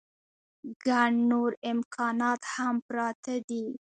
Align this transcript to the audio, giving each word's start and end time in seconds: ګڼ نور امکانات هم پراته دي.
ګڼ 0.85 1.11
نور 1.29 1.51
امکانات 1.71 2.41
هم 2.53 2.75
پراته 2.87 3.35
دي. 3.49 3.65